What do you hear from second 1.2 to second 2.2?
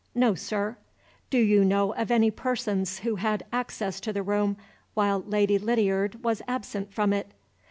"Do you know of